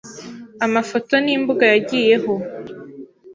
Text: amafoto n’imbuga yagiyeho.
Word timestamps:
amafoto 0.65 1.13
n’imbuga 1.25 1.63
yagiyeho. 1.73 2.33